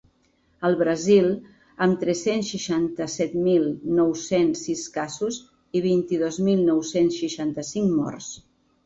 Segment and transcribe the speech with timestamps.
[0.67, 1.25] El Brasil,
[1.85, 3.67] amb tres-cents seixanta-set mil
[3.99, 5.37] nou-cents sis casos
[5.81, 8.31] i vint-i-dos mil nou-cents seixanta-cinc morts.